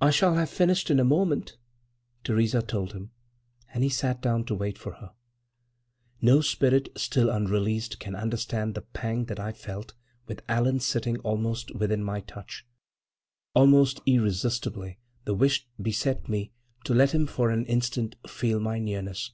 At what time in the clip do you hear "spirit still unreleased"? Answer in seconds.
6.40-7.98